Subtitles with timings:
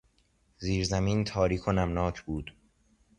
[0.57, 2.53] زیرزمین تاریک و نمناک بود.